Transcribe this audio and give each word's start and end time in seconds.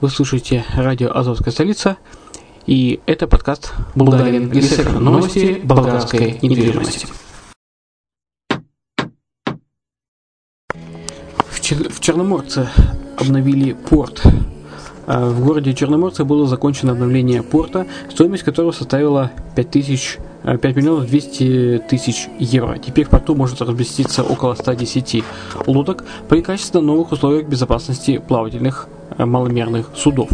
Вы 0.00 0.10
слушаете 0.10 0.64
радио 0.76 1.10
«Азовская 1.12 1.52
столица» 1.52 1.96
и 2.66 3.00
это 3.06 3.26
подкаст 3.26 3.72
«Болгарин 3.96 4.48
Гесек. 4.48 4.92
Новости 4.92 5.60
болгарской 5.64 6.38
недвижимости». 6.40 7.08
В, 11.48 11.60
Чер- 11.60 11.92
в 11.92 11.98
Черноморце 11.98 12.68
обновили 13.18 13.72
порт. 13.72 14.22
А 15.08 15.28
в 15.30 15.44
городе 15.44 15.74
Черноморце 15.74 16.22
было 16.22 16.46
закончено 16.46 16.92
обновление 16.92 17.42
порта, 17.42 17.88
стоимость 18.08 18.44
которого 18.44 18.70
составила 18.70 19.32
5000 19.56 20.18
5 20.44 20.76
миллионов 20.76 21.06
200 21.06 21.84
тысяч 21.90 22.28
евро. 22.38 22.78
Теперь 22.78 23.04
в 23.04 23.10
порту 23.10 23.34
может 23.34 23.60
разместиться 23.60 24.22
около 24.22 24.54
110 24.54 25.24
лодок 25.66 26.04
при 26.28 26.42
качественно 26.42 26.82
новых 26.82 27.12
условиях 27.12 27.48
безопасности 27.48 28.18
плавательных 28.18 28.86
э, 28.86 28.97
маломерных 29.16 29.90
судов. 29.94 30.30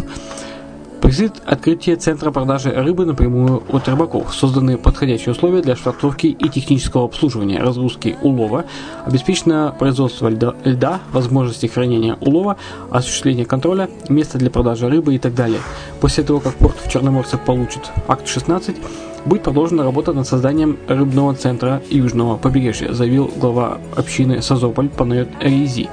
Предстоит 1.05 1.33
открытие 1.45 1.97
центра 1.97 2.31
продажи 2.31 2.71
рыбы 2.71 3.05
напрямую 3.05 3.61
от 3.69 3.87
рыбаков. 3.87 4.33
Созданы 4.33 4.75
подходящие 4.75 5.33
условия 5.33 5.61
для 5.61 5.75
швартовки 5.75 6.25
и 6.25 6.49
технического 6.49 7.05
обслуживания, 7.05 7.61
разгрузки 7.61 8.17
улова, 8.23 8.65
обеспечено 9.05 9.75
производство 9.77 10.29
льда, 10.29 10.55
льда, 10.63 11.01
возможности 11.11 11.67
хранения 11.67 12.17
улова, 12.21 12.57
осуществление 12.89 13.45
контроля, 13.45 13.87
место 14.09 14.39
для 14.39 14.49
продажи 14.49 14.89
рыбы 14.89 15.13
и 15.13 15.19
так 15.19 15.35
далее. 15.35 15.59
После 16.01 16.23
того, 16.23 16.39
как 16.39 16.55
порт 16.55 16.77
в 16.83 16.89
Черноморце 16.89 17.37
получит 17.37 17.91
акт 18.07 18.27
16, 18.27 18.75
будет 19.25 19.43
продолжена 19.43 19.83
работа 19.83 20.11
над 20.11 20.27
созданием 20.27 20.77
рыбного 20.87 21.35
центра 21.35 21.83
южного 21.89 22.37
побережья, 22.37 22.93
заявил 22.93 23.31
глава 23.37 23.77
общины 23.95 24.41
Созополь 24.41 24.89
Панайот 24.89 25.29
Ризи. 25.39 25.87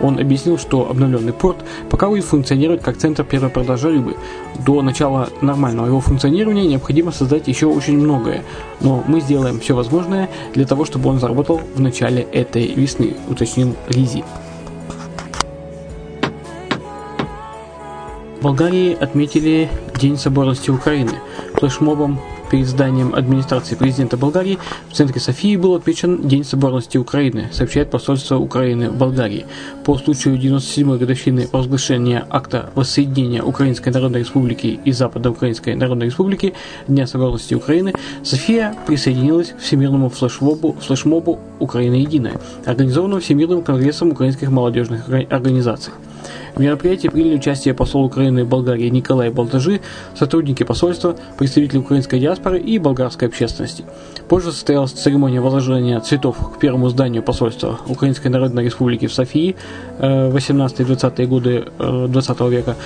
Он 0.00 0.18
объяснил, 0.18 0.58
что 0.58 0.90
обновленный 0.90 1.32
порт 1.32 1.56
пока 1.90 2.08
будет 2.08 2.24
функционировать 2.24 2.82
как 2.82 2.96
центр 2.96 3.24
первой 3.24 3.50
продажи 3.50 3.88
рыбы. 3.88 4.16
До 4.64 4.82
начала 4.82 5.28
нормального 5.40 5.86
его 5.86 6.00
функционирования 6.00 6.66
необходимо 6.66 7.12
создать 7.12 7.48
еще 7.48 7.66
очень 7.66 7.98
многое, 7.98 8.42
но 8.80 9.02
мы 9.06 9.20
сделаем 9.20 9.60
все 9.60 9.74
возможное 9.74 10.28
для 10.54 10.66
того, 10.66 10.84
чтобы 10.84 11.10
он 11.10 11.18
заработал 11.18 11.60
в 11.74 11.80
начале 11.80 12.22
этой 12.32 12.66
весны, 12.74 13.16
уточнил 13.28 13.74
Ризи. 13.88 14.24
В 18.38 18.42
Болгарии 18.42 18.96
отметили 19.00 19.68
День 19.98 20.18
соборности 20.18 20.70
Украины. 20.70 21.12
Флешмобом 21.54 22.20
перед 22.50 22.66
зданием 22.66 23.14
администрации 23.14 23.74
президента 23.74 24.16
Болгарии 24.16 24.58
в 24.90 24.94
центре 24.94 25.20
Софии 25.20 25.56
был 25.56 25.74
отмечен 25.74 26.28
День 26.28 26.44
соборности 26.44 26.98
Украины, 26.98 27.48
сообщает 27.52 27.90
посольство 27.90 28.36
Украины 28.36 28.90
в 28.90 28.96
Болгарии. 28.96 29.46
По 29.84 29.96
случаю 29.98 30.36
97-й 30.36 30.98
годовщины 30.98 31.46
провозглашения 31.48 32.26
акта 32.30 32.70
воссоединения 32.74 33.42
Украинской 33.42 33.90
Народной 33.90 34.20
Республики 34.20 34.78
и 34.84 34.92
Западноукраинской 34.92 35.74
Народной 35.74 36.06
Республики 36.06 36.54
Дня 36.88 37.06
соборности 37.06 37.54
Украины, 37.54 37.94
София 38.22 38.74
присоединилась 38.86 39.48
к 39.48 39.58
всемирному 39.58 40.08
флешмобу, 40.08 40.76
флешмобу 40.80 41.38
«Украина 41.58 41.94
единая», 41.94 42.40
организованному 42.64 43.20
Всемирным 43.20 43.62
конгрессом 43.62 44.10
украинских 44.10 44.50
молодежных 44.50 45.08
организаций. 45.08 45.92
В 46.54 46.60
мероприятии 46.60 47.08
приняли 47.08 47.36
участие 47.36 47.74
посол 47.74 48.04
Украины 48.04 48.44
в 48.44 48.48
Болгарии 48.48 48.88
Николай 48.88 49.30
Болтажи, 49.30 49.80
сотрудники 50.14 50.62
посольства, 50.62 51.16
представители 51.38 51.78
украинской 51.78 52.18
диаспоры 52.18 52.58
и 52.58 52.78
болгарской 52.78 53.28
общественности. 53.28 53.84
Позже 54.28 54.52
состоялась 54.52 54.92
церемония 54.92 55.40
возложения 55.40 56.00
цветов 56.00 56.36
к 56.54 56.58
первому 56.58 56.88
зданию 56.88 57.22
посольства 57.22 57.78
Украинской 57.86 58.28
Народной 58.28 58.64
Республики 58.64 59.06
в 59.06 59.12
Софии 59.12 59.56
18-20-е 59.98 61.24
э, 61.24 61.26
годы 61.26 61.64
20 61.78 62.40
э, 62.40 62.48
века. 62.48 62.76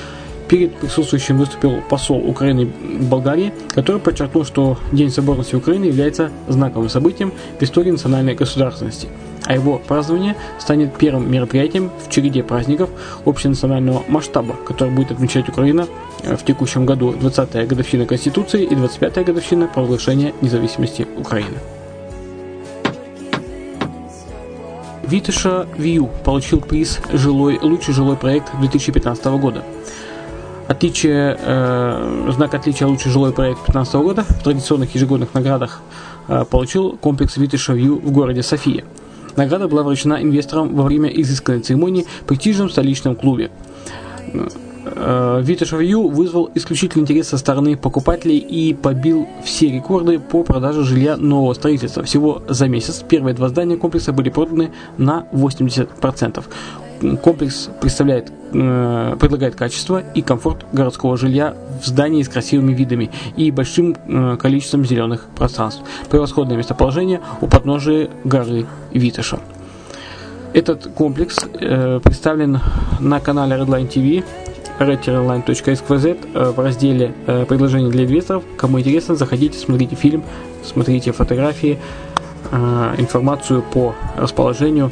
Перед 0.48 0.74
присутствующим 0.74 1.38
выступил 1.38 1.80
посол 1.88 2.28
Украины 2.28 2.66
в 2.66 3.08
Болгарии, 3.08 3.52
который 3.68 4.00
подчеркнул, 4.00 4.44
что 4.44 4.78
День 4.90 5.10
соборности 5.10 5.54
Украины 5.54 5.84
является 5.84 6.30
знаковым 6.48 6.88
событием 6.88 7.32
в 7.60 7.62
истории 7.62 7.92
национальной 7.92 8.34
государственности– 8.34 9.08
а 9.46 9.54
его 9.54 9.78
празднование 9.78 10.36
станет 10.58 10.96
первым 10.96 11.30
мероприятием 11.30 11.90
в 12.04 12.10
череде 12.10 12.42
праздников 12.42 12.90
общенационального 13.24 14.02
масштаба, 14.08 14.54
который 14.66 14.92
будет 14.92 15.12
отмечать 15.12 15.48
Украина 15.48 15.86
э, 16.22 16.36
в 16.36 16.44
текущем 16.44 16.86
году 16.86 17.12
20-я 17.12 17.66
годовщина 17.66 18.06
Конституции 18.06 18.64
и 18.64 18.74
25-я 18.74 19.24
годовщина 19.24 19.66
провозглашения 19.66 20.32
независимости 20.40 21.06
Украины. 21.16 21.58
Витыша 25.02 25.66
Вью 25.76 26.08
получил 26.24 26.60
приз 26.60 27.00
жилой, 27.12 27.58
«Лучший 27.60 27.94
жилой 27.94 28.16
проект 28.16 28.56
2015 28.60 29.24
года. 29.40 29.64
Отличие, 30.68 31.36
э, 31.40 32.30
знак 32.32 32.54
отличия 32.54 32.86
«Лучший 32.86 33.10
жилой 33.10 33.32
проект 33.32 33.58
2015 33.66 33.94
года 33.94 34.22
в 34.22 34.44
традиционных 34.44 34.94
ежегодных 34.94 35.34
наградах 35.34 35.80
э, 36.28 36.44
получил 36.48 36.96
комплекс 36.96 37.36
Витыша 37.36 37.72
Вью 37.72 37.96
в 37.96 38.12
городе 38.12 38.42
София– 38.44 38.84
Награда 39.36 39.68
была 39.68 39.82
вручена 39.82 40.22
инвесторам 40.22 40.74
во 40.74 40.84
время 40.84 41.08
изысканной 41.08 41.60
церемонии 41.60 42.06
в 42.22 42.24
престижном 42.24 42.70
столичном 42.70 43.16
клубе. 43.16 43.50
Виташ 44.82 45.72
Ю 45.72 46.08
вызвал 46.08 46.50
исключительный 46.54 47.02
интерес 47.02 47.28
со 47.28 47.36
стороны 47.36 47.76
покупателей 47.76 48.38
и 48.38 48.72
побил 48.72 49.28
все 49.44 49.70
рекорды 49.70 50.18
по 50.18 50.42
продаже 50.42 50.84
жилья 50.84 51.16
нового 51.16 51.52
строительства. 51.52 52.02
Всего 52.02 52.42
за 52.48 52.66
месяц 52.66 53.04
первые 53.06 53.34
два 53.34 53.50
здания 53.50 53.76
комплекса 53.76 54.12
были 54.12 54.30
проданы 54.30 54.72
на 54.96 55.26
80%. 55.32 56.42
Комплекс 57.22 57.70
представляет, 57.80 58.30
э, 58.52 59.16
предлагает 59.18 59.54
качество 59.54 60.02
и 60.14 60.22
комфорт 60.22 60.66
городского 60.72 61.16
жилья 61.16 61.54
в 61.80 61.86
здании 61.86 62.22
с 62.22 62.28
красивыми 62.28 62.74
видами 62.74 63.10
и 63.36 63.50
большим 63.50 63.94
э, 64.06 64.36
количеством 64.36 64.84
зеленых 64.84 65.26
пространств. 65.34 65.82
Превосходное 66.10 66.56
местоположение 66.56 67.20
у 67.40 67.46
подножия 67.46 68.10
горы 68.24 68.66
Виташа. 68.92 69.40
Этот 70.52 70.88
комплекс 70.88 71.38
э, 71.60 72.00
представлен 72.02 72.60
на 72.98 73.20
канале 73.20 73.56
Redline 73.56 73.88
TV 73.88 74.24
redtireline.xyz 74.80 76.18
э, 76.34 76.50
в 76.50 76.58
разделе 76.58 77.12
э, 77.26 77.44
«Предложения 77.46 77.90
для 77.90 78.04
инвесторов». 78.04 78.42
Кому 78.56 78.80
интересно, 78.80 79.14
заходите, 79.14 79.58
смотрите 79.58 79.94
фильм, 79.94 80.24
смотрите 80.64 81.12
фотографии, 81.12 81.78
э, 82.50 82.94
информацию 82.98 83.62
по 83.62 83.94
расположению 84.16 84.90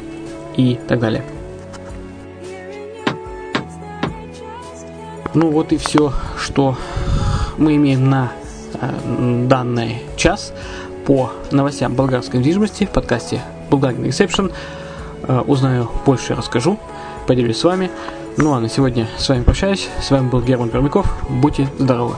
и 0.55 0.77
так 0.87 0.99
далее. 0.99 1.23
Ну 5.33 5.51
вот 5.51 5.71
и 5.71 5.77
все, 5.77 6.11
что 6.37 6.75
мы 7.57 7.75
имеем 7.75 8.09
на 8.09 8.31
данный 9.47 10.03
час 10.15 10.53
по 11.05 11.31
новостям 11.51 11.93
болгарской 11.93 12.39
недвижимости 12.39 12.85
в 12.85 12.89
подкасте 12.89 13.41
Bulgarian 13.69 14.07
Reception. 14.07 14.51
Узнаю 15.45 15.89
больше, 16.05 16.35
расскажу, 16.35 16.79
поделюсь 17.27 17.57
с 17.57 17.63
вами. 17.63 17.91
Ну 18.37 18.53
а 18.53 18.59
на 18.59 18.69
сегодня 18.69 19.07
с 19.17 19.27
вами 19.29 19.43
прощаюсь. 19.43 19.89
С 20.01 20.11
вами 20.11 20.29
был 20.29 20.41
Герман 20.41 20.69
Пермяков. 20.69 21.05
Будьте 21.29 21.67
здоровы! 21.77 22.15